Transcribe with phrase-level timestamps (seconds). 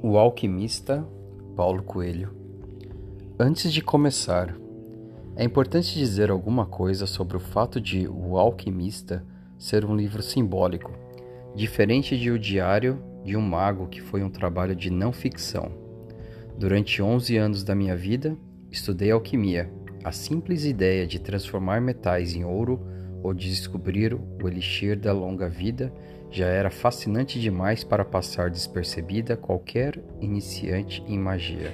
[0.00, 1.04] O Alquimista,
[1.56, 2.32] Paulo Coelho.
[3.36, 4.56] Antes de começar,
[5.34, 9.24] é importante dizer alguma coisa sobre o fato de O Alquimista
[9.58, 10.92] ser um livro simbólico,
[11.52, 15.72] diferente de O Diário de um Mago, que foi um trabalho de não ficção.
[16.56, 18.36] Durante 11 anos da minha vida,
[18.70, 19.68] estudei alquimia,
[20.04, 22.80] a simples ideia de transformar metais em ouro
[23.22, 25.92] ou de descobrir o elixir da longa vida
[26.30, 31.72] já era fascinante demais para passar despercebida qualquer iniciante em magia.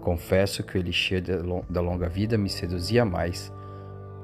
[0.00, 1.22] Confesso que o elixir
[1.68, 3.52] da longa vida me seduzia mais.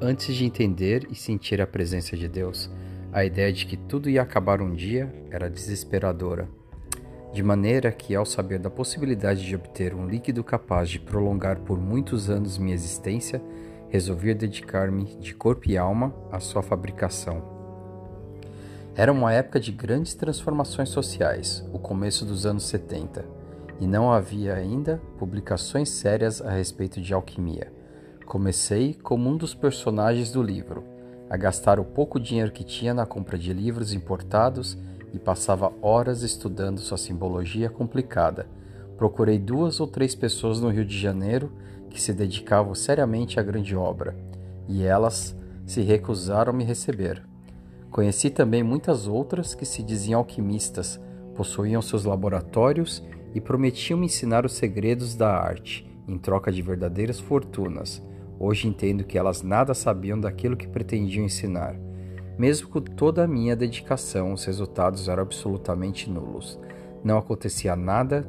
[0.01, 2.71] Antes de entender e sentir a presença de Deus,
[3.13, 6.49] a ideia de que tudo ia acabar um dia era desesperadora.
[7.33, 11.79] De maneira que, ao saber da possibilidade de obter um líquido capaz de prolongar por
[11.79, 13.43] muitos anos minha existência,
[13.95, 17.41] resolvi dedicar-me de corpo e alma à sua fabricação.
[18.97, 23.25] Era uma época de grandes transformações sociais, o começo dos anos 70,
[23.79, 27.73] e não havia ainda publicações sérias a respeito de alquimia.
[28.27, 30.83] Comecei como um dos personagens do livro,
[31.31, 34.77] a gastar o pouco dinheiro que tinha na compra de livros importados
[35.13, 38.49] e passava horas estudando sua simbologia complicada.
[38.97, 41.53] Procurei duas ou três pessoas no Rio de Janeiro
[41.95, 44.17] que se dedicavam seriamente à grande obra,
[44.69, 47.23] e elas se recusaram a me receber.
[47.89, 51.01] Conheci também muitas outras que se diziam alquimistas,
[51.37, 57.21] possuíam seus laboratórios e prometiam me ensinar os segredos da arte, em troca de verdadeiras
[57.21, 58.03] fortunas.
[58.41, 61.77] Hoje entendo que elas nada sabiam daquilo que pretendiam ensinar.
[62.37, 66.59] Mesmo com toda a minha dedicação, os resultados eram absolutamente nulos.
[67.05, 68.27] Não acontecia nada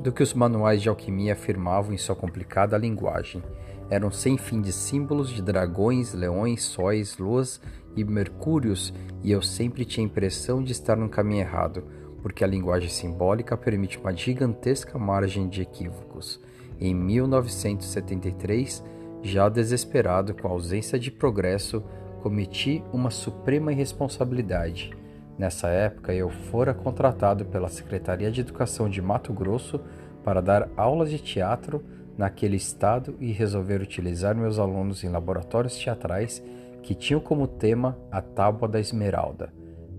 [0.00, 3.42] do que os manuais de alquimia afirmavam em sua complicada linguagem.
[3.90, 7.60] Eram sem fim de símbolos de dragões, leões, sóis, luas
[7.96, 8.92] e mercúrios,
[9.22, 11.84] e eu sempre tinha a impressão de estar no caminho errado,
[12.22, 16.40] porque a linguagem simbólica permite uma gigantesca margem de equívocos.
[16.80, 18.84] Em 1973,
[19.22, 21.82] já desesperado com a ausência de progresso,
[22.22, 24.92] cometi uma suprema irresponsabilidade.
[25.38, 29.80] Nessa época, eu fora contratado pela Secretaria de Educação de Mato Grosso
[30.24, 31.84] para dar aulas de teatro
[32.16, 36.42] naquele estado e resolver utilizar meus alunos em laboratórios teatrais
[36.82, 39.52] que tinham como tema a Tábua da Esmeralda.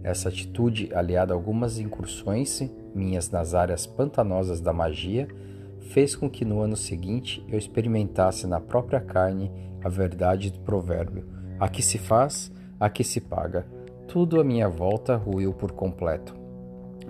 [0.03, 5.27] Essa atitude, aliada a algumas incursões minhas nas áreas pantanosas da magia,
[5.91, 9.51] fez com que no ano seguinte eu experimentasse na própria carne
[9.83, 11.25] a verdade do provérbio:
[11.59, 13.65] a que se faz, a que se paga.
[14.09, 16.33] Tudo à minha volta ruiu por completo.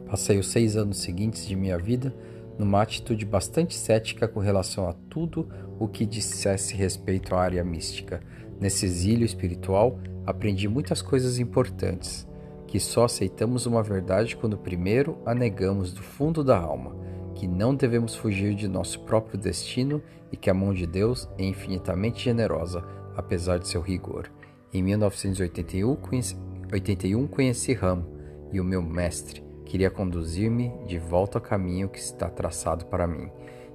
[0.05, 2.13] Passei os seis anos seguintes de minha vida
[2.57, 5.47] numa atitude bastante cética com relação a tudo
[5.79, 8.19] o que dissesse respeito à área mística.
[8.59, 12.27] Nesse exílio espiritual, aprendi muitas coisas importantes,
[12.67, 16.93] que só aceitamos uma verdade quando primeiro a negamos do fundo da alma,
[17.33, 21.45] que não devemos fugir de nosso próprio destino e que a mão de Deus é
[21.45, 22.83] infinitamente generosa,
[23.15, 24.29] apesar de seu rigor.
[24.73, 26.35] Em 1981 conheci,
[26.71, 28.05] 81, conheci Ram
[28.51, 33.29] e o meu mestre, Queria conduzir-me de volta ao caminho que está traçado para mim.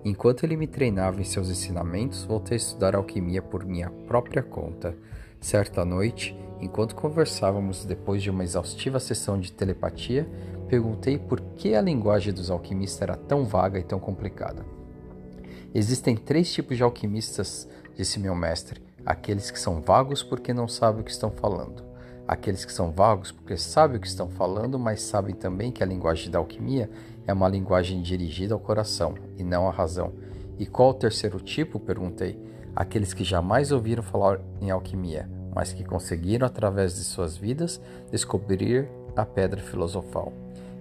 [0.05, 4.97] Enquanto ele me treinava em seus ensinamentos, voltei a estudar alquimia por minha própria conta.
[5.41, 10.28] Certa noite, enquanto conversávamos depois de uma exaustiva sessão de telepatia,
[10.66, 14.66] perguntei por que a linguagem dos alquimistas era tão vaga e tão complicada.
[15.72, 21.03] Existem três tipos de alquimistas, disse meu mestre: aqueles que são vagos porque não sabem
[21.03, 21.94] o que estão falando
[22.26, 25.86] Aqueles que são vagos porque sabem o que estão falando, mas sabem também que a
[25.86, 26.90] linguagem da alquimia
[27.26, 30.12] é uma linguagem dirigida ao coração e não à razão.
[30.58, 31.78] E qual o terceiro tipo?
[31.78, 32.38] perguntei.
[32.74, 37.80] Aqueles que jamais ouviram falar em alquimia, mas que conseguiram, através de suas vidas,
[38.10, 40.32] descobrir a pedra filosofal.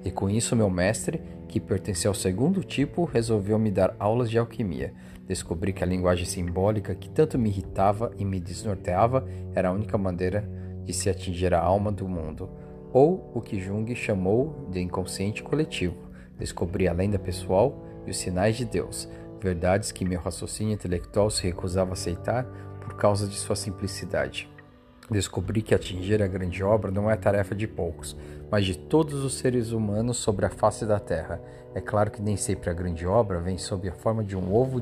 [0.03, 4.37] E com isso, meu mestre, que pertencia ao segundo tipo, resolveu me dar aulas de
[4.37, 4.93] alquimia.
[5.27, 9.97] Descobri que a linguagem simbólica que tanto me irritava e me desnorteava era a única
[9.97, 12.49] maneira de se atingir a alma do mundo,
[12.91, 15.97] ou o que Jung chamou de inconsciente coletivo,
[16.37, 19.09] descobrir a lenda pessoal e os sinais de Deus,
[19.41, 22.45] verdades que meu raciocínio intelectual se recusava a aceitar
[22.79, 24.49] por causa de sua simplicidade.
[25.09, 28.15] Descobri que atingir a grande obra não é tarefa de poucos,
[28.49, 31.41] mas de todos os seres humanos sobre a face da terra.
[31.75, 34.81] É claro que nem sempre a grande obra vem sob a forma de um ovo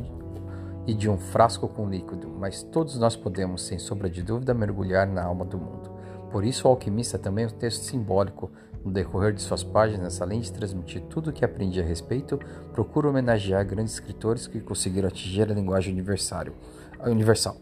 [0.86, 5.07] e de um frasco com líquido, mas todos nós podemos, sem sombra de dúvida, mergulhar
[5.07, 5.90] na alma do mundo.
[6.31, 8.49] Por isso, o alquimista também é um texto simbólico.
[8.83, 12.39] No decorrer de suas páginas, além de transmitir tudo o que aprendi a respeito,
[12.73, 17.57] procura homenagear grandes escritores que conseguiram atingir a linguagem universal.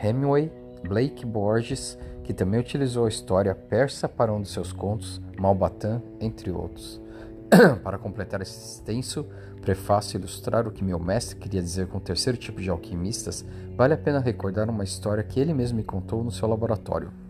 [0.00, 0.52] Hemingway,
[0.86, 6.50] Blake Borges, que também utilizou a história persa para um de seus contos, Malbatan, entre
[6.50, 7.00] outros.
[7.82, 9.26] Para completar esse extenso
[9.60, 13.44] prefácio e ilustrar o que meu mestre queria dizer com o terceiro tipo de alquimistas,
[13.76, 17.25] vale a pena recordar uma história que ele mesmo me contou no seu laboratório.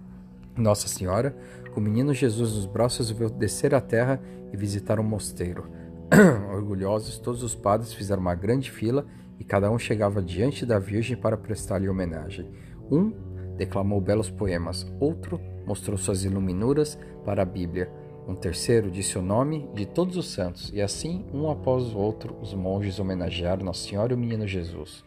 [0.56, 1.36] Nossa Senhora,
[1.72, 4.20] com o menino Jesus nos braços, veio descer à terra
[4.52, 5.68] e visitar um mosteiro.
[6.54, 9.04] Orgulhosos, todos os padres fizeram uma grande fila
[9.38, 12.50] e cada um chegava diante da Virgem para prestar-lhe homenagem.
[12.90, 13.12] Um
[13.56, 17.90] declamou belos poemas, outro mostrou suas iluminuras para a Bíblia.
[18.26, 22.36] Um terceiro disse o nome de todos os santos, e assim, um após o outro,
[22.40, 25.04] os monges homenagearam Nossa Senhora e o Menino Jesus.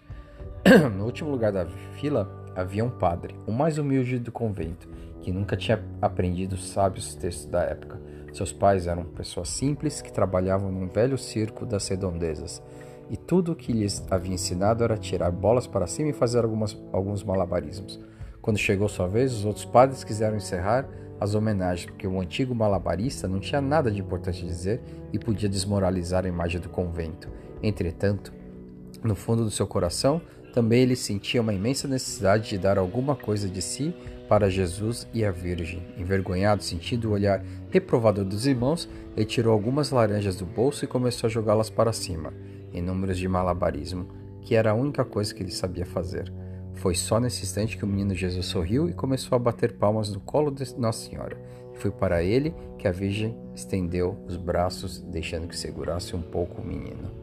[0.96, 1.66] no último lugar da
[2.00, 4.88] fila havia um padre, o mais humilde do convento,
[5.22, 8.00] que nunca tinha aprendido os sábios textos da época.
[8.34, 12.62] Seus pais eram pessoas simples que trabalhavam num velho circo das redondezas,
[13.10, 16.78] e tudo o que lhes havia ensinado era tirar bolas para cima e fazer algumas,
[16.94, 18.00] alguns malabarismos.
[18.42, 20.88] Quando chegou sua vez, os outros padres quiseram encerrar
[21.20, 24.82] as homenagens, porque o antigo malabarista não tinha nada de importante a dizer
[25.12, 27.28] e podia desmoralizar a imagem do convento.
[27.62, 28.32] Entretanto,
[29.04, 30.22] no fundo do seu coração,
[30.54, 33.94] também ele sentia uma imensa necessidade de dar alguma coisa de si
[34.28, 35.82] para Jesus e a Virgem.
[35.98, 38.88] Envergonhado, sentindo o olhar reprovador dos irmãos,
[39.18, 42.34] ele tirou algumas laranjas do bolso e começou a jogá-las para cima,
[42.72, 44.08] em números de malabarismo,
[44.42, 46.32] que era a única coisa que ele sabia fazer.
[46.76, 50.20] Foi só nesse instante que o menino Jesus sorriu e começou a bater palmas no
[50.20, 51.38] colo de Nossa Senhora.
[51.74, 56.66] Foi para ele que a Virgem estendeu os braços, deixando que segurasse um pouco o
[56.66, 57.19] menino.